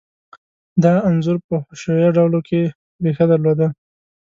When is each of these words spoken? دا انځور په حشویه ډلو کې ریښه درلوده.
دا 0.83 0.93
انځور 1.09 1.37
په 1.47 1.55
حشویه 1.65 2.09
ډلو 2.17 2.39
کې 2.47 2.61
ریښه 3.03 3.25
درلوده. 3.31 3.67